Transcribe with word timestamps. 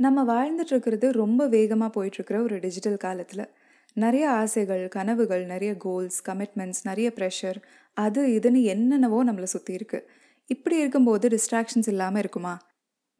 நம்ம 0.00 0.24
வாழ்ந்துட்டு 0.24 0.72
இருக்கிறது 0.72 1.12
ரொம்ப 1.12 1.46
வேகமாக 1.46 1.90
போயிட்டுருக்கிற 1.94 2.42
ஒரு 2.42 2.58
டிஜிட்டல் 2.58 2.96
காலத்தில். 2.96 3.44
நிறைய 3.96 4.30
ஆசைகள் 4.30 4.88
கனவுகள் 4.88 5.44
நிறைய 5.44 5.76
கோல்ஸ் 5.76 6.18
கமிட்மெண்ட்ஸ் 6.28 6.82
நிறைய 6.84 7.08
ப்ரெஷர் 7.16 7.58
அது 7.96 8.20
இதுன்னு 8.28 8.62
என்னென்னவோ 8.62 9.18
நம்மளை 9.24 9.42
சுற்றி 9.42 9.74
இருக்குது 9.76 10.06
இப்படி 10.50 10.76
இருக்கும்போது 10.78 11.28
டிஸ்ட்ராக்ஷன்ஸ் 11.28 11.86
இல்லாமல் 11.86 12.18
இருக்குமா? 12.18 12.54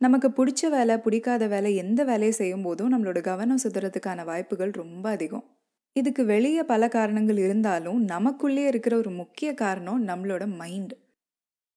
நமக்கு 0.01 0.29
பிடிச்ச 0.29 0.71
வேலை 0.71 0.99
பிடிக்காத 0.99 1.47
வேலை 1.47 1.77
எந்த 1.77 2.01
வேலையை 2.05 2.33
செய்யும் 2.33 2.63
போதும் 2.63 2.93
நம்மளோட 2.93 3.21
கவனம் 3.21 3.63
சுதுறதுக்கான 3.63 4.25
வாய்ப்புகள் 4.25 4.71
ரொம்ப 4.71 5.11
அதிகம். 5.11 5.45
இதுக்கு 5.97 6.25
வெளியே 6.25 6.63
பல 6.65 6.89
காரணங்கள் 6.89 7.37
இருந்தாலும் 7.37 8.01
நமக்குள்ளே 8.05 8.67
இருக்கிற 8.67 8.97
ஒரு 8.97 9.11
முக்கிய 9.11 9.55
காரணம் 9.55 10.01
நம்மளோட 10.09 10.45
மைண்ட் 10.57 10.95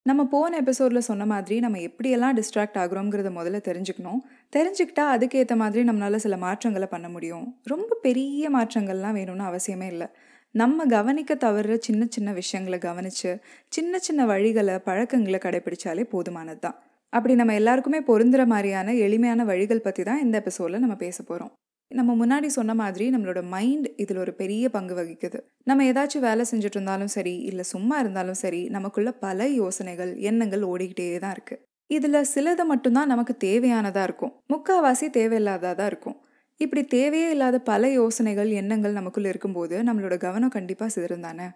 நம்ம 0.08 0.22
போன 0.26 0.58
எபிசோடில் 0.58 1.08
சொன்ன 1.08 1.24
மாதிரி 1.26 1.56
நம்ம 1.60 1.78
எப்படியெல்லாம் 1.80 2.36
டிஸ்ட்ராக்ட் 2.38 2.78
ஆகுறோங்கிறத 2.78 3.30
முதல்ல 3.38 3.60
தெரிஞ்சுக்கணும். 3.68 4.20
தெரிஞ்சுக்கிட்டா 4.56 5.06
அதுக்கேற்ற 5.16 5.56
மாதிரி 5.56 5.82
நம்மளால் 5.90 6.24
சில 6.26 6.38
மாற்றங்களை 6.38 6.88
பண்ண 6.88 7.08
முடியும். 7.10 7.46
ரொம்ப 7.64 7.98
பெரிய 8.02 8.50
மாற்றங்கள்லாம் 8.50 9.18
வேணும்னு 9.20 9.46
அவசியமே 9.50 9.88
இல்லை. 9.88 10.08
நம்ம 10.56 10.86
கவனிக்க 10.86 11.32
தவறுற 11.36 11.76
சின்ன 11.78 12.04
சின்ன 12.10 12.30
விஷயங்களை 12.32 12.80
கவனித்து 12.80 13.32
சின்ன 13.68 14.00
சின்ன 14.00 14.22
வழிகளை 14.26 14.76
பழக்கங்களை 14.84 15.40
கடைபிடிச்சாலே 15.44 16.06
போதுமானது 16.14 16.60
தான் 16.60 16.78
அப்படி 17.14 17.34
நம்ம 17.36 17.54
எல்லாருக்குமே 17.54 18.00
பொருந்துகிற 18.08 18.46
மாதிரியான 18.46 18.94
எளிமையான 19.06 19.44
வழிகள் 19.44 19.86
பற்றி 19.86 20.04
தான் 20.04 20.20
இந்த 20.20 20.36
எபிசோடில் 20.38 20.80
நம்ம 20.80 20.96
பேச 20.96 21.18
போகிறோம் 21.24 21.52
நம்ம 21.92 22.14
முன்னாடி 22.22 22.48
சொன்ன 22.56 22.72
மாதிரி 22.74 23.06
நம்மளோட 23.10 23.42
மைண்ட் 23.54 23.88
இதில் 24.02 24.22
ஒரு 24.24 24.34
பெரிய 24.34 24.70
பங்கு 24.70 24.94
வகிக்குது. 24.96 25.40
நம்ம 25.64 25.84
ஏதாச்சும் 25.84 26.26
வேலை 26.28 26.44
செஞ்சுட்டு 26.52 26.78
இருந்தாலும் 26.78 27.12
சரி 27.16 27.36
இல்லை 27.50 27.64
சும்மா 27.64 27.96
இருந்தாலும் 28.00 28.40
சரி 28.42 28.62
நமக்குள்ள 28.70 29.12
பல 29.26 29.48
யோசனைகள் 29.62 30.12
எண்ணங்கள் 30.30 30.64
ஓடிக்கிட்டே 30.64 31.08
தான் 31.20 31.36
இருக்குது 31.38 31.62
இதில் 31.90 32.28
சிலது 32.34 32.64
மட்டும்தான் 32.66 33.08
நமக்கு 33.08 33.34
தேவையானதாக 33.44 34.08
இருக்கும். 34.08 34.34
முக்காவாசி 34.54 35.08
தேவையில்லாததாக 35.10 35.86
இருக்கும். 35.86 36.18
இப்படி 36.60 36.82
தேவையே 36.88 37.30
இல்லாத 37.30 37.58
பல 37.62 37.90
யோசனைகள் 37.92 38.50
எண்ணங்கள் 38.52 38.92
நமக்குள்ள 38.92 39.28
இருக்கும்போது 39.30 39.76
நம்மளோட 39.84 40.18
கவனம் 40.18 40.56
கண்டிப்பாக 40.58 40.92
சிதறுந்தானே 40.96 41.48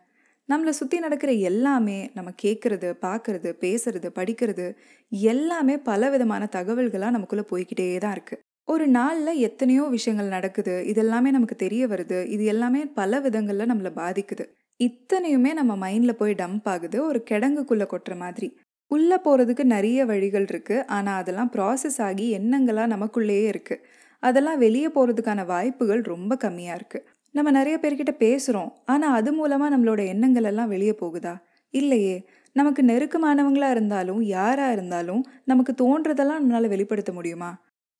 நம்மளை 0.50 0.70
சுற்றி 0.70 0.98
நடக்கிற 1.00 1.32
எல்லாமே 1.50 1.98
நம்ம 2.14 2.30
கேட்குறது 2.44 2.90
பார்க்குறது 3.02 3.50
பேசுறது 3.64 4.08
படிக்கிறது 4.16 4.66
எல்லாமே 5.12 5.76
பல 5.78 6.10
விதமான 6.10 6.48
தகவல்களாக 6.56 7.12
நமக்குள்ளே 7.12 7.46
போய்கிட்டே 7.52 7.86
தான் 7.98 8.12
இருக்குது 8.14 8.42
ஒரு 8.68 8.88
நாளில் 8.88 9.40
எத்தனையோ 9.40 9.84
விஷயங்கள் 9.84 10.28
நடக்குது. 10.28 10.74
இதெல்லாமே 10.88 11.30
நமக்கு 11.32 11.56
தெரிய 11.56 11.88
வருது. 11.88 12.28
இது 12.28 12.46
எல்லாமே 12.46 12.86
பல 12.86 13.20
விதங்களில் 13.20 13.70
நம்மளை 13.72 13.92
பாதிக்குது. 13.96 14.46
இத்தனையுமே 14.80 15.54
நம்ம 15.54 15.74
மைண்டில் 15.76 16.14
போய் 16.14 16.34
டம்ப் 16.34 16.64
ஆகுது. 16.64 16.98
ஒரு 17.04 17.24
கிடங்குக்குள்ளே 17.30 17.86
கொட்டுற 17.86 18.16
மாதிரி. 18.18 18.48
உள்ளே 18.92 19.16
போகிறதுக்கு 19.16 19.64
நிறைய 19.64 20.06
வழிகள் 20.06 20.46
இருக்குது 20.46 20.86
ஆனால் 20.88 21.18
அதெல்லாம் 21.18 21.52
ப்ராசஸ் 21.52 22.00
ஆகி 22.02 22.26
எண்ணங்களாக 22.38 22.88
நமக்குள்ளேயே 22.88 23.46
இருக்குது 23.52 23.84
அதெல்லாம் 24.24 24.58
வெளியே 24.58 24.88
போகிறதுக்கான 24.88 25.46
வாய்ப்புகள் 25.46 26.02
ரொம்ப 26.04 26.38
கம்மியாக 26.44 26.78
இருக்குது 26.80 27.06
நம்ம 27.36 27.52
நிறைய 27.52 27.78
பேர்கிட்ட 27.82 28.14
பேசுகிறோம் 28.20 28.72
ஆனால் 28.86 29.14
அது 29.14 29.34
மூலமாக 29.34 29.78
நம்மளோட 29.78 30.02
எண்ணங்கள் 30.08 30.44
எல்லாம் 30.44 30.68
வெளியே 30.68 30.96
போகுதா? 31.02 31.34
இல்லையே. 31.74 32.16
நமக்கு 32.56 32.82
நெருக்கமானவங்களாக 32.84 33.70
இருந்தாலும் 33.70 34.22
யாராக 34.22 34.72
இருந்தாலும் 34.72 35.22
நமக்கு 35.44 35.74
தோன்றதெல்லாம் 35.74 36.42
நம்மளால் 36.42 36.68
வெளிப்படுத்த 36.68 37.12
முடியுமா? 37.14 37.52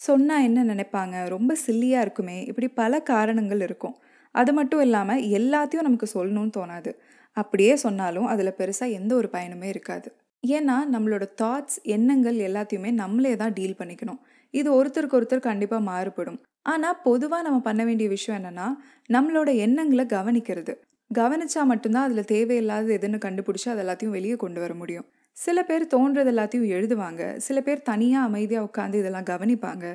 சொன்னால் 0.02 0.44
என்ன 0.44 0.60
நினைப்பாங்க? 0.64 1.16
ரொம்ப 1.28 1.52
சில்லியாக 1.66 2.02
இருக்குமே. 2.02 2.38
இப்படி 2.46 2.68
பல 2.74 3.00
காரணங்கள் 3.04 3.62
இருக்கும். 3.62 3.96
அது 4.36 4.52
மட்டும் 4.54 4.82
இல்லாமல் 4.82 5.24
எல்லாத்தையும் 5.40 5.88
நமக்கு 5.90 6.08
சொல்லணும்னு 6.14 6.54
தோணாது. 6.58 6.92
அப்படியே 7.38 7.74
சொன்னாலும் 7.76 8.28
அதில் 8.28 8.58
பெருசாக 8.60 8.98
எந்த 9.00 9.12
ஒரு 9.16 9.30
பயனுமே 9.34 9.68
இருக்காது. 9.70 10.10
ஏன்னா 10.44 10.76
நம்மளோட 10.94 11.26
தாட்ஸ் 11.42 11.78
எண்ணங்கள் 11.96 12.38
எல்லாத்தையுமே 12.48 12.92
நம்மளே 12.94 13.34
தான் 13.36 13.54
டீல் 13.54 13.80
பண்ணிக்கணும். 13.80 14.22
இது 14.54 14.70
ஒருத்தருக்கு 14.78 15.18
ஒருத்தர் 15.20 15.48
கண்டிப்பாக 15.50 15.88
மாறுபடும். 15.92 16.40
ஆனால் 16.66 17.00
பொதுவாக 17.04 17.44
நம்ம 17.44 17.60
பண்ண 17.60 17.82
வேண்டிய 17.86 18.08
விஷயம் 18.10 18.38
என்னென்னா 18.40 18.68
நம்மளோட 19.10 19.50
எண்ணங்களை 19.66 20.06
கவனிக்கிறது. 20.18 20.74
கவனிச்சா 21.12 21.62
மட்டும்தான் 21.64 22.08
அதில் 22.10 22.30
தேவையில்லாத 22.34 22.94
எதுன்னு 22.98 23.20
கண்டுபிடிச்சி 23.26 23.68
அது 23.70 23.82
எல்லாத்தையும் 23.86 24.16
வெளியே 24.18 24.36
கொண்டு 24.36 24.60
வர 24.62 24.74
முடியும். 24.74 25.08
சில 25.38 25.60
பேர் 25.70 25.84
தோன்றது 25.94 26.30
எல்லாத்தையும் 26.32 26.72
எழுதுவாங்க. 26.76 27.22
சில 27.46 27.58
பேர் 27.62 27.88
தனியாக 27.92 28.28
அமைதியாக 28.30 28.68
உட்காந்து 28.70 29.00
இதெல்லாம் 29.02 29.30
கவனிப்பாங்க. 29.32 29.86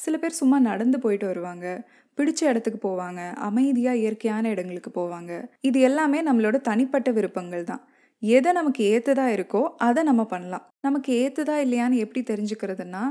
சில 0.00 0.14
பேர் 0.18 0.38
சும்மா 0.40 0.58
நடந்து 0.70 0.98
போயிட்டு 0.98 1.26
வருவாங்க. 1.26 1.66
பிடிச்ச 2.18 2.40
இடத்துக்கு 2.50 2.80
போவாங்க. 2.88 3.20
அமைதியாக 3.48 4.00
இயற்கையான 4.02 4.48
இடங்களுக்கு 4.54 4.90
போவாங்க. 5.00 5.32
இது 5.68 5.78
எல்லாமே 5.80 6.20
நம்மளோட 6.28 6.56
தனிப்பட்ட 6.70 7.10
விருப்பங்கள் 7.18 7.68
தான். 7.70 7.82
எதை 8.22 8.50
நமக்கு 8.58 8.82
ஏற்றதா 8.92 9.26
இருக்கோ 9.36 9.62
அதை 9.86 10.02
நம்ம 10.10 10.22
பண்ணலாம். 10.24 10.64
நமக்கு 10.86 11.10
ஏற்றதா 11.22 11.56
இல்லையான்னு 11.64 12.02
எப்படி 12.04 12.20
தெரிஞ்சுக்கிறதுனா 12.30 13.02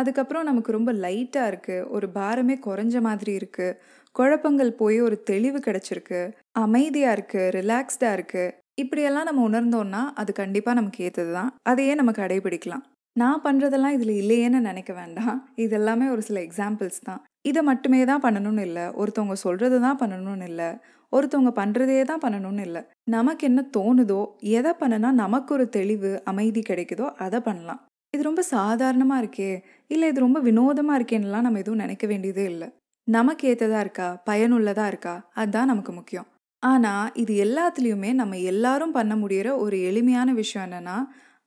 அதுக்கப்புறம் 0.00 0.46
நமக்கு 0.50 0.76
ரொம்ப 0.76 0.90
லைட்டாக 1.04 1.50
இருக்குது 1.52 1.86
ஒரு 1.96 2.06
பாரமே 2.18 2.56
குறைஞ்ச 2.68 2.96
மாதிரி 3.08 3.32
இருக்குது 3.40 3.78
குழப்பங்கள் 4.14 4.70
போய் 4.80 4.98
ஒரு 5.00 5.16
தெளிவு 5.30 5.58
கிடச்சிருக்கு. 5.66 6.20
அமைதியாக 6.64 7.16
இருக்குது 7.16 7.52
ரிலாக்ஸ்டாக 7.58 8.16
இருக்குது 8.18 8.54
இப்படியெல்லாம் 8.78 9.28
நம்ம 9.28 9.42
உணர்ந்தோம்னா 9.48 10.02
அது 10.20 10.32
கண்டிப்பாக 10.32 10.78
நமக்கு 10.78 11.04
ஏற்றது 11.06 11.32
தான் 11.38 11.50
அதையே 11.70 11.94
நம்ம 11.94 12.12
கடைபிடிக்கலாம். 12.18 12.84
நான் 13.16 13.42
பண்ணுறதெல்லாம் 13.46 13.94
இதில் 13.96 14.14
இல்லையேன்னு 14.20 14.60
நினைக்க 14.68 14.92
வேண்டாம். 15.00 15.36
இது 15.56 15.74
எல்லாமே 15.78 16.06
ஒரு 16.14 16.22
சில 16.28 16.40
எக்ஸாம்பிள்ஸ் 16.46 17.00
தான். 17.08 17.20
இதை 17.50 17.62
மட்டுமே 17.62 18.00
தான் 18.10 18.24
பண்ணணும்னு 18.26 18.62
இல்லை. 18.68 18.84
ஒருத்தவங்க 19.00 19.36
சொல்கிறது 19.46 19.78
தான் 19.86 20.00
பண்ணணும்னு 20.02 20.46
இல்லை. 20.50 20.68
ஒருத்தவங்க 21.12 21.52
பண்ணுறதே 21.60 22.02
தான் 22.10 22.22
பண்ணணும்னு 22.24 22.62
இல்லை. 22.68 22.82
நமக்கு 23.16 23.44
என்ன 23.50 23.60
தோணுதோ 23.76 24.20
எதை 24.58 24.72
பண்ணுனா 24.82 25.10
நமக்கு 25.22 25.52
ஒரு 25.56 25.68
தெளிவு 25.68 26.12
அமைதி 26.32 26.62
கிடைக்குதோ 26.70 27.08
அதை 27.24 27.40
பண்ணலாம். 27.40 27.82
இது 28.14 28.22
ரொம்ப 28.22 28.42
சாதாரணமாக 28.54 29.22
இருக்கே. 29.22 29.50
இல்லை 29.86 30.08
இது 30.08 30.26
ரொம்ப 30.26 30.40
வினோதமாக 30.48 30.98
இருக்கேன்னுலாம் 31.00 31.46
நம்ம 31.46 31.60
எதுவும் 31.64 31.84
நினைக்க 31.84 32.06
வேண்டியதே 32.06 32.44
இல்லை. 32.44 32.68
நமக்கு 33.08 33.44
ஏற்றதா 33.52 33.80
இருக்கா? 33.84 34.08
பயனுள்ளதாக 34.28 34.90
இருக்கா? 34.92 35.14
அதுதான் 35.40 35.70
நமக்கு 35.72 35.92
முக்கியம். 35.92 36.26
ஆனால் 36.62 37.12
இது 37.14 37.32
எல்லாத்துலேயுமே 37.44 38.10
நம்ம 38.12 38.38
எல்லாரும் 38.52 38.92
பண்ண 38.92 39.12
முடிகிற 39.16 39.48
ஒரு 39.56 39.76
எளிமையான 39.88 40.32
விஷயம் 40.32 40.66
என்னென்னா 40.66 40.96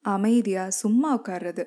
அமைதியாக 0.06 0.76
சும்மா 0.82 1.10
உட்கார்றது. 1.18 1.64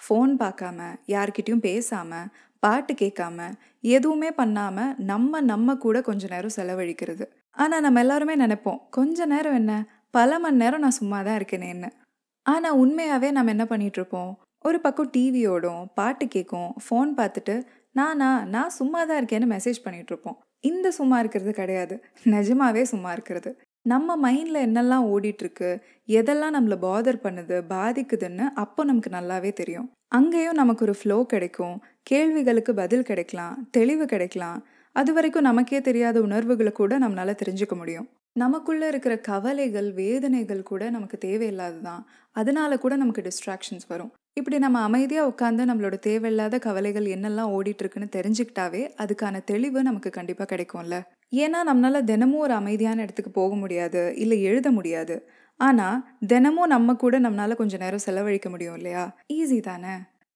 ஃபோன் 0.00 0.32
பார்க்காம 0.42 0.78
யார்கிட்டையும் 1.08 1.64
பேசாமல் 1.66 2.30
பாட்டு 2.62 2.92
கேட்காம 2.94 3.48
எதுவுமே 3.88 4.30
பண்ணாமல் 4.32 4.94
நம்ம 5.04 5.40
நம்ம 5.42 5.76
கூட 5.76 5.96
கொஞ்ச 6.00 6.24
நேரம் 6.30 6.56
செலவழிக்கிறது. 6.56 7.24
ஆனால் 7.56 7.84
நம்ம 7.86 8.00
எல்லாருமே 8.00 8.34
நினைப்போம் 8.36 8.80
கொஞ்ச 8.90 9.26
நேரம் 9.26 9.58
என்ன? 9.60 9.72
பல 10.14 10.38
மணி 10.38 10.56
நேரம் 10.56 10.84
நான் 10.84 10.98
சும்மா 11.00 11.18
தான் 11.22 11.38
இருக்கேனேன்னு. 11.40 11.90
ஆனால் 12.46 12.78
உண்மையாகவே 12.82 13.28
நம்ம 13.30 13.50
என்ன 13.50 13.64
பண்ணிகிட்ருப்போம் 13.70 14.32
ஒரு 14.64 14.78
பக்கம் 14.80 15.12
டிவியோடும் 15.14 15.82
பாட்டு 15.94 16.24
கேட்கும் 16.28 16.70
ஃபோன் 16.84 17.10
பார்த்துட்டு 17.18 17.54
நானா 17.92 18.30
நான் 18.54 18.76
சும்மா 18.78 19.00
தான் 19.04 19.18
இருக்கேன்னு 19.20 19.48
மெசேஜ் 19.54 19.84
பண்ணிகிட்ருப்போம் 19.84 20.38
இந்த 20.64 20.90
சும்மா 20.90 21.18
இருக்கிறது 21.18 21.52
கிடையாது. 21.52 21.94
நிஜமாவே 22.24 22.82
சும்மா 22.82 23.12
இருக்கிறது. 23.12 23.50
நம்ம 23.86 24.16
மைண்டில் 24.24 24.64
என்னெல்லாம் 24.66 25.06
ஓடிட்டுருக்கு 25.06 25.70
எதெல்லாம் 26.08 26.54
நம்மளை 26.56 26.76
பாதர் 26.78 27.24
பண்ணுது 27.24 27.56
பாதிக்குதுன்னு 27.74 28.44
அப்போ 28.54 28.84
நமக்கு 28.84 29.10
நல்லாவே 29.10 29.52
தெரியும். 29.52 29.88
அங்கேயும் 30.08 30.54
நமக்கு 30.54 30.84
ஒரு 30.84 30.94
ஃப்ளோ 31.00 31.16
கிடைக்கும். 31.24 31.76
கேள்விகளுக்கு 32.02 32.74
பதில் 32.74 33.02
கிடைக்கலாம். 33.02 33.56
தெளிவு 33.70 34.06
கிடைக்கலாம். 34.06 34.58
அது 34.96 35.12
வரைக்கும் 35.12 35.42
நமக்கே 35.42 35.80
தெரியாத 35.80 36.16
உணர்வுகளை 36.20 36.72
கூட 36.72 36.98
நம்மளால் 36.98 37.40
தெரிஞ்சுக்க 37.42 37.76
முடியும். 37.76 38.08
நமக்குள்ளே 38.36 38.86
இருக்கிற 38.88 39.14
கவலைகள் 39.30 39.88
வேதனைகள் 39.92 40.62
கூட 40.62 40.82
நமக்கு 40.90 41.18
தேவையில்லாது 41.18 41.80
தான் 41.80 42.02
அதனால 42.36 42.78
கூட 42.78 42.94
நமக்கு 42.96 43.22
டிஸ்ட்ராக்ஷன்ஸ் 43.22 43.86
வரும். 43.88 44.12
இப்படி 44.36 44.58
நம்ம 44.58 44.78
அமைதியாக 44.82 45.30
உட்காந்து 45.30 45.62
நம்மளோட 45.64 45.98
தேவையில்லாத 45.98 46.58
கவலைகள் 46.58 47.06
என்னெல்லாம் 47.06 47.52
ஓடிட்டுருக்குன்னு 47.52 48.08
தெரிஞ்சுக்கிட்டாவே 48.16 48.82
அதுக்கான 48.98 49.44
தெளிவு 49.44 49.82
நமக்கு 49.82 50.10
கண்டிப்பாக 50.10 50.48
கிடைக்கும்ல. 50.52 50.96
ஏன்னா 51.34 51.60
நம்மளால் 51.64 52.04
தினமும் 52.04 52.38
ஒரு 52.38 52.54
அமைதியான 52.54 53.02
இடத்துக்கு 53.02 53.30
போக 53.30 53.54
முடியாது 53.54 54.14
இல்லை 54.16 54.42
எழுத 54.42 54.70
முடியாது. 54.70 55.16
ஆனால் 55.60 55.98
தினமும் 56.26 56.66
நம்ம 56.66 56.94
கூட 56.94 57.18
நம்மளால் 57.18 57.54
கொஞ்சம் 57.54 57.80
நேரம் 57.80 57.98
செலவழிக்க 57.98 58.48
முடியும் 58.50 58.74
இல்லையா? 58.74 59.04
ஈஸி 59.32 59.60
தானே? 59.60 59.94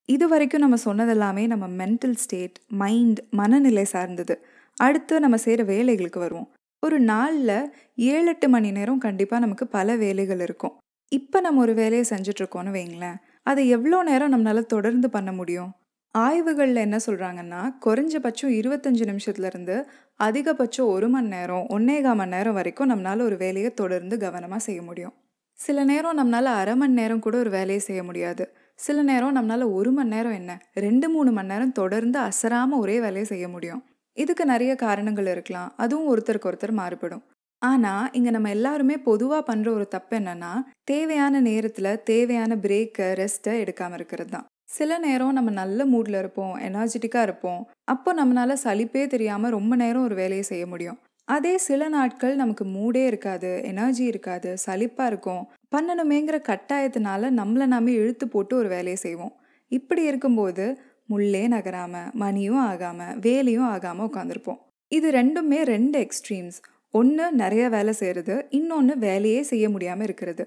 இது 0.09 0.28
வரைக்கும் 0.28 0.60
நம்ம 0.60 0.76
சொன்னதெல்லாமே 0.84 1.47
நம்ம 1.47 1.66
மென்டல் 1.80 2.16
ஸ்டேட் 2.16 2.59
மைண்ட் 2.69 3.21
மனநிலை 3.30 3.84
சார்ந்தது. 3.84 4.34
அடுத்து 4.77 5.21
நம்ம 5.21 5.36
செய்கிற 5.36 5.62
வேலைகளுக்கு 5.65 6.18
வருவோம். 6.18 6.48
ஒரு 6.83 7.00
நாளில் 7.00 7.56
ஏழு 7.95 8.28
எட்டு 8.28 8.48
மணி 8.48 8.71
நேரம் 8.72 8.98
கண்டிப்பாக 8.98 9.41
நமக்கு 9.41 9.66
பல 9.66 9.97
வேலைகள் 9.97 10.41
இருக்கும். 10.41 10.74
இப்போ 11.12 11.41
நம்ம 11.41 11.60
ஒரு 11.60 11.74
வேலையை 11.74 12.04
செஞ்சிட்ருக்கோன்னு 12.10 12.72
வைங்களேன். 12.72 13.18
அதை 13.48 13.68
எவ்வளோ 13.68 13.98
நேரம் 14.03 14.33
நம்மளால் 14.33 14.72
தொடர்ந்து 14.74 15.09
பண்ண 15.10 15.33
முடியும்? 15.33 15.71
ஆய்வுகளில் 16.15 16.84
என்ன 16.86 16.97
சொல்கிறாங்கன்னா 17.06 17.60
குறைஞ்சபட்சம் 17.86 18.54
இருபத்தஞ்சு 18.60 19.04
நிமிஷத்துலேருந்து 19.10 19.77
அதிகபட்சம் 20.21 20.91
ஒரு 20.95 21.09
மணி 21.09 21.28
நேரம் 21.28 21.66
ஒன்னேகா 21.68 22.12
மணி 22.15 22.34
நேரம் 22.36 22.54
வரைக்கும் 22.54 22.91
நம்மளால் 22.91 23.22
ஒரு 23.22 23.36
வேலையை 23.36 23.71
தொடர்ந்து 23.74 24.18
கவனமாக 24.18 24.62
செய்ய 24.62 24.83
முடியும். 24.83 25.15
சில 25.59 25.84
நேரம் 25.84 26.18
நம்மளால் 26.18 26.50
அரை 26.60 26.74
மணி 26.77 26.92
நேரம் 26.92 27.21
கூட 27.21 27.36
ஒரு 27.39 27.50
வேலையை 27.50 27.78
செய்ய 27.78 28.03
முடியாது. 28.03 28.45
சில 28.78 29.03
நேரம் 29.03 29.36
நம்மளால் 29.36 29.72
ஒரு 29.72 29.91
மணி 29.92 30.09
நேரம் 30.09 30.33
என்ன? 30.33 30.53
ரெண்டு 30.74 31.06
மூணு 31.09 31.30
மணி 31.33 31.47
நேரம் 31.47 31.72
தொடர்ந்து 31.72 32.18
அசராமல் 32.18 32.78
ஒரே 32.78 32.97
வேலையை 33.00 33.24
செய்ய 33.24 33.47
முடியும். 33.48 33.83
இதுக்கு 34.16 34.45
நிறைய 34.45 34.74
காரணங்கள் 34.74 35.27
இருக்கலாம். 35.27 35.72
அதுவும் 35.77 36.09
ஒருத்தருக்கு 36.10 36.50
ஒருத்தர் 36.50 36.78
மாறுபடும். 36.80 37.24
ஆனால் 37.63 38.10
இங்கே 38.13 38.31
நம்ம 38.31 38.51
எல்லாருமே 38.51 38.97
பொதுவாக 39.05 39.43
பண்ணுற 39.49 39.69
ஒரு 39.69 39.87
தப்பு 39.89 40.15
என்னென்னா 40.16 40.53
தேவையான 40.84 41.41
நேரத்தில் 41.41 41.99
தேவையான 42.03 42.57
பிரேக்கை 42.57 43.09
ரெஸ்ட்டை 43.22 43.55
எடுக்காமல் 43.63 43.95
இருக்கிறது 43.95 44.31
தான் 44.31 44.47
சில 44.69 44.99
நேரம் 44.99 45.37
நம்ம 45.37 45.51
நல்ல 45.51 45.84
மூடில் 45.87 46.19
இருப்போம் 46.19 46.55
எனர்ஜெட்டிக்காக 46.59 47.27
இருப்போம். 47.28 47.60
அப்போ 47.84 48.10
நம்மளால 48.15 48.57
சலிப்பே 48.65 49.05
தெரியாமல் 49.07 49.51
ரொம்ப 49.51 49.72
நேரம் 49.77 50.07
ஒரு 50.09 50.15
வேலையை 50.15 50.45
செய்ய 50.45 50.65
முடியும். 50.66 50.99
அதே 51.28 51.55
சில 51.59 51.89
நாட்கள் 51.89 52.34
நமக்கு 52.37 52.65
மூடே 52.75 53.03
இருக்காது 53.07 53.51
எனர்ஜி 53.63 54.05
இருக்காது 54.05 54.51
சலிப்பாக 54.66 55.10
இருக்கும். 55.10 55.43
பண்ணணுமேங்கிற 55.77 56.37
கட்டாயத்தினால 56.51 57.31
நம்மளை 57.31 57.66
நாமே 57.66 57.93
இழுத்து 57.93 58.28
போட்டு 58.28 58.55
ஒரு 58.57 58.69
வேலையை 58.69 58.99
செய்வோம். 59.07 59.34
இப்படி 59.72 60.03
இருக்கும்போது 60.03 60.66
முள்ளே 61.09 61.45
நகராமல் 61.49 62.10
மணியும் 62.15 62.63
ஆகாமல் 62.71 63.19
வேலையும் 63.21 63.69
ஆகாமல் 63.75 64.07
உட்காந்துருப்போம் 64.09 64.60
இது 64.93 65.09
ரெண்டுமே 65.10 65.59
ரெண்டு 65.65 65.97
எக்ஸ்ட்ரீம்ஸ் 66.01 66.59
ஒன்று 66.94 67.24
நிறைய 67.32 67.64
வேலை 67.68 67.92
செய்கிறது 67.92 68.34
இன்னொன்று 68.58 68.94
வேலையே 68.98 69.42
செய்ய 69.42 69.66
முடியாமல் 69.70 70.06
இருக்கிறது. 70.08 70.44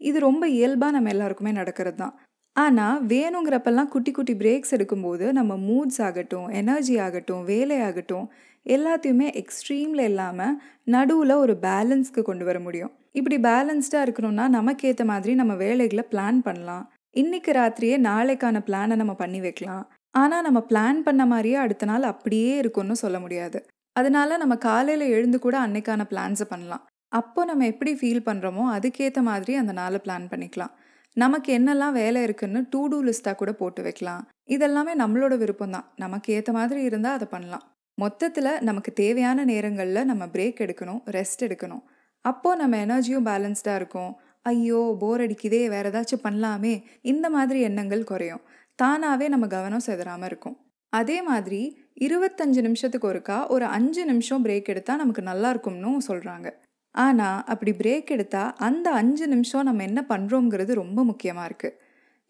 இது 0.00 0.18
ரொம்ப 0.20 0.44
இயல்பாக 0.58 0.94
நம்ம 0.96 1.10
எல்லாருக்குமே 1.10 1.52
நடக்கிறது 1.52 1.98
தான். 2.02 2.14
ஆனால் 2.56 3.02
வேணுங்கிறப்பெல்லாம் 3.12 3.90
குட்டி 3.94 4.12
குட்டி 4.12 4.34
பிரேக்ஸ் 4.34 4.74
எடுக்கும்போது 4.76 5.26
நம்ம 5.38 5.52
மூட்ஸ் 5.68 6.00
ஆகட்டும் 6.06 6.48
எனர்ஜி 6.60 6.94
ஆகட்டும் 7.06 7.42
வேலை 7.44 7.76
ஆகட்டும் 7.88 8.26
எல்லாத்தையுமே 8.66 9.26
எக்ஸ்ட்ரீமில் 9.42 10.04
இல்லாமல் 10.10 10.56
நடுவில் 10.84 11.34
ஒரு 11.44 11.54
பேலன்ஸ்க்கு 11.66 12.22
கொண்டு 12.22 12.44
வர 12.44 12.58
முடியும். 12.60 12.92
இப்படி 13.12 13.36
பேலன்ஸ்டாக 13.48 14.06
இருக்கணும்னா 14.06 14.46
நமக்கு 14.48 14.88
ஏற்ற 14.88 15.04
மாதிரி 15.04 15.34
நம்ம 15.34 15.54
வேலைகளை 15.64 16.04
பிளான் 16.12 16.40
பண்ணலாம். 16.48 16.84
இன்னைக்கு 17.10 17.52
ராத்திரியே 17.52 17.96
நாளைக்கான 18.10 18.58
பிளானை 18.66 18.96
நம்ம 18.96 19.14
பண்ணி 19.14 19.40
வைக்கலாம். 19.40 19.84
ஆனால் 20.14 20.44
நம்ம 20.46 20.60
பிளான் 20.70 21.00
பண்ண 21.06 21.26
மாதிரியே 21.26 21.56
அடுத்த 21.64 21.86
நாள் 21.86 22.10
அப்படியே 22.12 22.52
இருக்கும்னு 22.56 22.96
சொல்ல 23.04 23.18
முடியாது. 23.20 23.60
அதனால 23.96 24.36
நம்ம 24.36 24.56
காலையில் 24.56 25.12
எழுந்து 25.16 25.38
கூட 25.38 25.58
அன்னைக்கான 25.66 26.04
பிளான்ஸை 26.10 26.42
பண்ணலாம். 26.42 26.84
அப்போ 27.08 27.44
நம்ம 27.44 27.66
எப்படி 27.66 27.92
ஃபீல் 28.00 28.26
பண்ணுறோமோ 28.28 28.64
அதுக்கேற்ற 28.76 29.20
மாதிரி 29.22 29.54
அந்த 29.54 29.72
நாளை 29.72 30.00
பிளான் 30.04 30.26
பண்ணிக்கலாம். 30.32 30.74
நமக்கு 31.16 31.58
என்னெல்லாம் 31.58 31.92
வேலை 31.92 32.22
இருக்குன்னு 32.22 32.60
டூ 32.70 32.88
டூ 32.88 32.98
லிஸ்ட்டாக 33.04 33.34
கூட 33.34 33.52
போட்டு 33.52 33.82
வைக்கலாம். 33.82 34.22
இதெல்லாமே 34.48 34.92
நம்மளோட 35.02 35.36
விருப்பம் 35.38 35.70
தான். 35.70 35.86
நமக்கு 35.96 36.32
ஏற்ற 36.32 36.52
மாதிரி 36.52 36.82
இருந்தால் 36.82 37.12
அதை 37.12 37.26
பண்ணலாம். 37.30 37.64
மொத்தத்தில் 37.98 38.50
நமக்கு 38.68 38.92
தேவையான 38.92 39.44
நேரங்களில் 39.44 40.08
நம்ம 40.10 40.26
பிரேக் 40.26 40.62
எடுக்கணும் 40.66 41.00
ரெஸ்ட் 41.16 41.42
எடுக்கணும். 41.46 41.82
அப்போது 42.24 42.60
நம்ம 42.60 42.76
எனர்ஜியும் 42.86 43.26
பேலன்ஸ்டாக 43.30 43.80
இருக்கும். 43.80 44.12
ஐயோ 44.42 44.96
போர் 45.00 45.20
அடிக்குதே 45.20 45.68
வேறு 45.68 45.90
ஏதாச்சும் 45.90 46.24
பண்ணலாமே. 46.24 46.74
இந்த 47.02 47.30
மாதிரி 47.30 47.60
எண்ணங்கள் 47.60 48.04
குறையும். 48.04 48.42
தானாகவே 48.74 49.28
நம்ம 49.28 49.46
கவனம் 49.46 49.86
செதறாமல் 49.86 50.24
இருக்கும். 50.24 50.56
அதே 50.90 51.22
மாதிரி 51.22 51.60
இருபத்தஞ்சு 52.00 52.60
நிமிஷத்துக்கு 52.60 53.12
ஒருக்கா 53.12 53.46
ஒரு 53.46 53.64
அஞ்சு 53.64 54.04
நிமிஷம் 54.04 54.44
பிரேக் 54.44 54.64
எடுத்தால் 54.64 54.98
நமக்கு 54.98 55.22
நல்லா 55.22 55.50
இருக்கும்னு 55.50 55.96
சொல்கிறாங்க 56.08 56.48
ஆனால் 56.94 57.42
அப்படி 57.46 57.72
பிரேக் 57.72 58.06
எடுத்தால் 58.06 58.54
அந்த 58.58 58.90
அஞ்சு 58.90 59.26
நிமிஷம் 59.26 59.62
நம்ம 59.62 59.82
என்ன 59.82 60.06
பண்ணுறோங்கிறது 60.08 60.72
ரொம்ப 60.74 61.04
முக்கியமாக 61.04 61.48
இருக்குது 61.48 61.76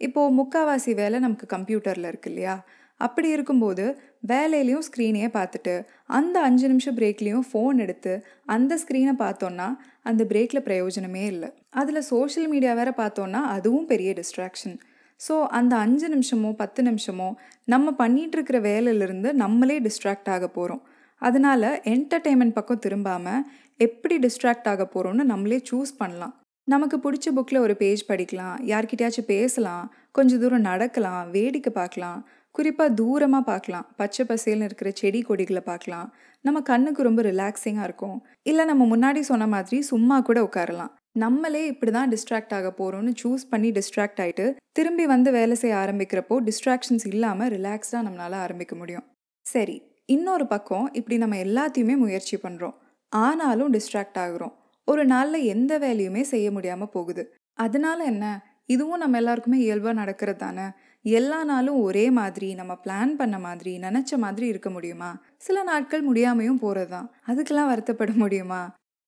இப்போது 0.00 0.34
முக்காவாசி 0.34 0.94
வேலை 0.94 1.18
நமக்கு 1.18 1.46
கம்ப்யூட்டரில் 1.56 2.06
இருக்கு 2.06 2.30
இல்லையா? 2.30 2.64
அப்படி 2.96 3.28
இருக்கும்போது 3.28 3.84
வேலையிலையும் 4.26 4.84
ஸ்க்ரீனையே 4.88 5.28
பார்த்துட்டு 5.32 5.84
அந்த 6.06 6.40
அஞ்சு 6.40 6.68
நிமிஷம் 6.68 6.96
பிரேக்லேயும் 6.96 7.46
ஃபோன் 7.52 7.78
எடுத்து 7.78 8.26
அந்த 8.44 8.78
ஸ்க்ரீனை 8.86 9.14
பார்த்தோன்னா 9.18 9.76
அந்த 10.02 10.24
பிரேக்கில் 10.24 10.62
பிரயோஜனமே 10.62 11.24
இல்லை. 11.24 11.52
அதில் 11.70 12.00
சோஷியல் 12.00 12.48
மீடியா 12.48 12.72
வேறு 12.72 12.90
பார்த்தோன்னா 12.90 13.40
அதுவும் 13.56 13.86
பெரிய 13.86 14.14
டிஸ்ட்ராக்ஷன் 14.20 14.78
ஸோ 15.20 15.34
அந்த 15.58 15.72
அஞ்சு 15.84 16.06
நிமிஷமோ 16.14 16.50
பத்து 16.62 16.80
நிமிஷமோ 16.88 17.28
நம்ம 17.64 17.94
பண்ணிகிட்ருக்கிற 18.02 18.58
வேலையிலேருந்து 18.70 19.30
நம்மளே 19.42 19.76
டிஸ்ட்ராக்ட் 19.86 20.30
ஆக 20.34 20.46
போகிறோம் 20.48 20.82
அதனால 21.22 21.70
என்டர்டெயின்மெண்ட் 21.94 22.56
பக்கம் 22.58 22.82
திரும்பாமல் 22.84 23.42
எப்படி 23.86 24.14
டிஸ்ட்ராக்ட் 24.26 24.68
ஆக 24.72 24.84
போகிறோம்னு 24.94 25.24
நம்மளே 25.32 25.58
சூஸ் 25.70 25.92
பண்ணலாம். 26.00 26.34
நமக்கு 26.68 26.96
பிடிச்ச 27.04 27.28
புக்கில் 27.36 27.64
ஒரு 27.66 27.74
பேஜ் 27.82 28.02
படிக்கலாம் 28.10 28.56
யார்கிட்டயாச்சும் 28.70 29.30
பேசலாம் 29.34 29.84
கொஞ்சம் 30.16 30.40
தூரம் 30.42 30.68
நடக்கலாம் 30.70 31.22
வேடிக்கை 31.36 31.72
பார்க்கலாம் 31.80 32.20
குறிப்பாக 32.54 32.94
தூரமாக 33.00 33.44
பார்க்கலாம் 33.50 33.86
பச்சை 34.00 34.24
பசேல்னு 34.30 34.66
இருக்கிற 34.68 34.90
செடி 35.00 35.20
கொடிகளை 35.28 35.62
பார்க்கலாம். 35.68 36.08
நம்ம 36.44 36.58
கண்ணுக்கு 36.70 37.02
ரொம்ப 37.08 37.20
ரிலாக்ஸிங்காக 37.30 37.86
இருக்கும். 37.88 38.18
இல்லை 38.50 38.64
நம்ம 38.70 38.82
முன்னாடி 38.92 39.20
சொன்ன 39.30 39.46
மாதிரி 39.54 39.78
சும்மா 39.90 40.16
கூட 40.28 40.40
உட்காரலாம். 40.48 40.92
நம்மளே 41.16 41.66
இப்படி 41.66 41.90
தான் 41.90 42.10
டிஸ்ட்ராக்ட் 42.10 42.54
ஆக 42.54 42.68
போகிறோம்னு 42.78 43.12
சூஸ் 43.22 43.44
பண்ணி 43.50 43.70
டிஸ்ட்ராக்ட் 43.70 44.20
ஆகிட்டு 44.20 44.44
திரும்பி 44.72 45.06
வந்து 45.06 45.30
வேலை 45.30 45.54
செய்ய 45.54 45.76
ஆரம்பிக்கிறப்போ 45.76 46.34
டிஸ்ட்ராக்ஷன்ஸ் 46.48 47.06
இல்லாமல் 47.06 47.50
ரிலாக்ஸ்டாக 47.50 48.02
நம்மளால் 48.06 48.36
ஆரம்பிக்க 48.36 48.76
முடியும். 48.76 49.06
சரி 49.46 49.76
இன்னொரு 50.06 50.46
பக்கம் 50.46 50.92
இப்படி 50.92 51.16
நம்ம 51.16 51.36
எல்லாத்தையுமே 51.36 51.96
முயற்சி 51.96 52.36
பண்ணுறோம் 52.36 52.76
ஆனாலும் 53.12 53.72
டிஸ்ட்ராக்ட் 53.72 54.18
ஆகுறோம். 54.18 54.54
ஒரு 54.88 55.04
நாளில் 55.04 55.46
எந்த 55.46 55.78
வேலையுமே 55.78 56.20
செய்ய 56.20 56.50
முடியாமல் 56.50 56.88
போகுது. 56.88 57.22
அதனால 57.58 58.04
என்ன? 58.04 58.42
இதுவும் 58.66 58.98
நம்ம 58.98 59.16
எல்லாருக்குமே 59.16 59.58
இயல்பாக 59.58 59.92
நடக்கிறது 59.92 60.38
தானே? 60.38 60.66
எல்லா 61.04 61.44
நாளும் 61.44 61.80
ஒரே 61.80 62.10
மாதிரி 62.10 62.54
நம்ம 62.54 62.72
பிளான் 62.84 63.16
பண்ண 63.16 63.38
மாதிரி 63.38 63.78
நினச்ச 63.78 64.16
மாதிரி 64.16 64.46
இருக்க 64.46 64.70
முடியுமா? 64.70 65.10
சில 65.36 65.62
நாட்கள் 65.62 66.08
முடியாமையும் 66.08 66.60
போகிறது 66.60 66.90
தான் 66.90 67.10
அதுக்கெல்லாம் 67.26 67.70
வருத்தப்பட 67.72 68.14
முடியுமா? 68.14 68.62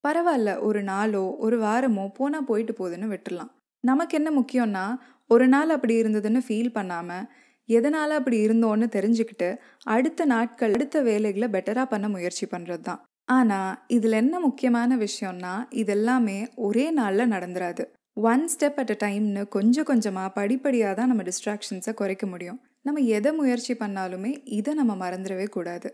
பரவாயில்ல 0.04 0.50
ஒரு 0.60 0.81
நாளோ 0.82 1.25
ஒரு 1.38 1.56
வாரமோ 1.58 2.04
போனால் 2.19 2.49
போயிட்டு 2.49 2.75
போகுதுன்னு 2.78 3.12
விட்டுடலாம் 3.12 3.52
நமக்கு 3.84 4.16
என்ன 4.19 4.31
முக்கியம்னா 4.31 4.84
ஒரு 5.31 5.46
நாள் 5.49 5.70
அப்படி 5.70 5.94
இருந்ததுன்னு 6.02 6.40
ஃபீல் 6.46 6.75
பண்ணாமல் 6.75 7.28
எதனால் 7.69 8.19
அப்படி 8.19 8.38
இருந்தோன்னு 8.46 8.87
தெரிஞ்சுக்கிட்டு 8.96 9.49
அடுத்த 9.87 10.25
நாட்கள் 10.25 10.75
அடுத்த 10.75 11.00
வேலைகளை 11.02 11.49
பெட்டராக 11.49 11.87
பண்ண 11.87 12.06
முயற்சி 12.08 12.46
பண்ணுறது 12.46 12.82
தான் 12.82 13.00
ஆனால் 13.28 13.75
இதில் 13.87 14.20
என்ன 14.20 14.37
முக்கியமான 14.40 14.96
விஷயம்னா 14.96 15.52
இதெல்லாமே 15.82 16.38
ஒரே 16.66 16.87
நாளில் 16.90 17.32
நடந்துராது. 17.32 17.82
ஒன் 18.16 18.44
ஸ்டெப் 18.52 18.78
அட் 18.81 18.93
அ 18.94 18.96
டைம்னு 19.04 19.43
கொஞ்சம் 19.49 19.88
கொஞ்சமாக 19.90 20.34
படிப்படியாக 20.38 20.94
தான் 20.94 21.10
நம்ம 21.12 21.22
டிஸ்ட்ராக்ஷன்ஸை 21.22 21.93
குறைக்க 21.94 22.26
முடியும். 22.26 22.58
நம்ம 22.84 23.00
எதை 23.16 23.31
முயற்சி 23.32 23.75
பண்ணாலுமே 23.75 24.32
இதை 24.58 24.72
நம்ம 24.75 24.93
மறந்துடவே 25.04 25.46
கூடாது. 25.49 25.90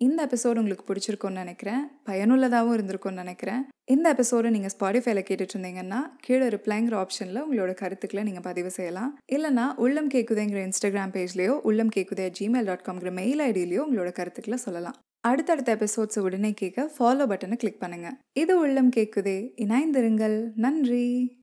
இந்த 0.00 0.26
எபிசோடு 0.26 0.58
உங்களுக்கு 0.58 0.84
பிடிச்சிருக்கும்னு 0.88 1.40
நினைக்கிறேன். 1.42 1.90
பயனுள்ளதாகவும் 2.06 2.76
இருந்திருக்கும்னு 2.76 3.12
நினைக்கிறேன். 3.12 3.68
இந்த 3.84 4.14
எபிசோடு 4.14 4.50
நீங்கள் 4.50 4.70
ஸ்பாடிஃபைல 4.78 5.22
கேட்டுட்டு 5.28 5.54
இருந்தீங்கன்னா 5.56 6.00
கீழே 6.20 6.46
ரிப்ளைங்கிற 6.46 7.04
ஆப்ஷனில் 7.04 7.42
உங்களோட 7.46 7.74
கருத்துக்களை 7.74 8.24
நீங்கள் 8.24 8.42
பதிவு 8.42 8.70
செய்யலாம். 8.70 9.18
இல்லைனா 9.32 9.74
உள்ளம் 9.76 10.08
கேக்குதேங்கிற 10.08 10.68
இன்ஸ்டாகிராம் 10.68 11.14
பேஜ்லேயோ 11.16 11.48
உள்ளம் 11.48 11.88
கேக்குதே 11.96 12.32
ஜிமெயில் 12.40 12.64
டாட் 12.64 12.86
காம்ங்கிற 12.88 13.12
மெயில் 13.12 13.40
ஐடியிலையோ 13.40 13.82
உங்களோட 13.88 14.12
கருத்துக்களை 14.12 14.58
சொல்லலாம். 14.58 14.94
அடுத்தடுத்த 15.20 15.76
எபிசோட்ஸை 15.76 16.18
உடனே 16.18 16.52
கேட்க 16.52 16.90
ஃபாலோ 16.98 17.26
பட்டனை 17.30 17.54
கிளிக் 17.54 17.82
பண்ணுங்கள் 17.82 18.18
இது 18.32 18.58
உள்ளம் 18.58 18.90
கேக்குதே 18.96 19.50
இணைந்திருங்கள். 19.56 20.50
நன்றி. 20.54 21.36